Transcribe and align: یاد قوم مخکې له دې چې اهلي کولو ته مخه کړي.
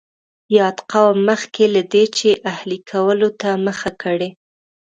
یاد 0.57 0.77
قوم 0.91 1.17
مخکې 1.29 1.63
له 1.73 1.81
دې 1.93 2.03
چې 2.17 2.29
اهلي 2.51 2.79
کولو 2.91 3.29
ته 3.41 3.49
مخه 3.65 3.91
کړي. 4.01 4.29